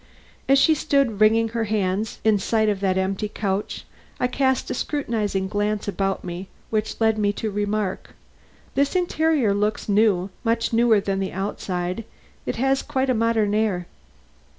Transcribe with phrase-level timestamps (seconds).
[0.49, 3.85] As she stood wringing her hands in sight of that empty couch,
[4.19, 8.15] I cast a scrutinizing glance about me, which led me to remark:
[8.73, 12.03] "This interior looks new; much newer than the outside.
[12.47, 13.85] It has quite a modern air."